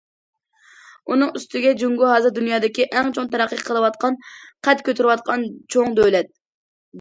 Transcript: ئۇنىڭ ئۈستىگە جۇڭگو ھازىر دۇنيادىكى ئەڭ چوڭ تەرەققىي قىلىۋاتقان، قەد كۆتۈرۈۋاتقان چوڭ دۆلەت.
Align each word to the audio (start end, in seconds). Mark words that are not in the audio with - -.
ئۇنىڭ 1.11 1.33
ئۈستىگە 1.39 1.73
جۇڭگو 1.81 2.07
ھازىر 2.11 2.33
دۇنيادىكى 2.37 2.87
ئەڭ 3.01 3.11
چوڭ 3.19 3.29
تەرەققىي 3.35 3.61
قىلىۋاتقان، 3.69 4.19
قەد 4.69 4.83
كۆتۈرۈۋاتقان 4.89 5.45
چوڭ 5.77 5.95
دۆلەت. 6.03 6.35